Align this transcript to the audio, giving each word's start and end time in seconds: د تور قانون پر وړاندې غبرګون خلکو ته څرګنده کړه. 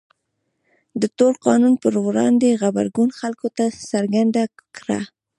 د 1.01 1.03
تور 1.17 1.33
قانون 1.45 1.73
پر 1.83 1.93
وړاندې 2.05 2.59
غبرګون 2.61 3.09
خلکو 3.19 3.47
ته 3.57 3.65
څرګنده 3.91 4.43
کړه. 4.77 4.99